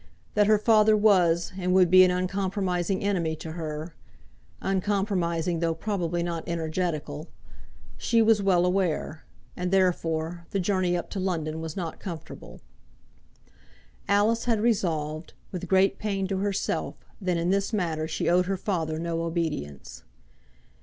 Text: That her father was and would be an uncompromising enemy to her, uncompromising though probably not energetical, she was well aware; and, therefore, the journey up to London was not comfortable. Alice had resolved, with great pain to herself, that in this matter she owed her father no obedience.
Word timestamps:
That 0.33 0.47
her 0.47 0.57
father 0.57 0.97
was 0.97 1.53
and 1.59 1.75
would 1.75 1.91
be 1.91 2.03
an 2.03 2.09
uncompromising 2.09 3.03
enemy 3.03 3.35
to 3.35 3.51
her, 3.51 3.93
uncompromising 4.59 5.59
though 5.59 5.75
probably 5.75 6.23
not 6.23 6.43
energetical, 6.49 7.27
she 7.99 8.19
was 8.19 8.41
well 8.41 8.65
aware; 8.65 9.25
and, 9.55 9.69
therefore, 9.69 10.47
the 10.49 10.59
journey 10.59 10.97
up 10.97 11.11
to 11.11 11.19
London 11.19 11.61
was 11.61 11.77
not 11.77 11.99
comfortable. 11.99 12.61
Alice 14.07 14.45
had 14.45 14.59
resolved, 14.59 15.33
with 15.51 15.67
great 15.67 15.99
pain 15.99 16.25
to 16.29 16.37
herself, 16.39 16.95
that 17.21 17.37
in 17.37 17.51
this 17.51 17.71
matter 17.71 18.07
she 18.07 18.27
owed 18.27 18.47
her 18.47 18.57
father 18.57 18.97
no 18.97 19.21
obedience. 19.21 20.01